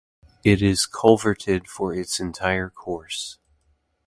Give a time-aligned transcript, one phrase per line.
[0.43, 3.37] It is culverted for its entire course.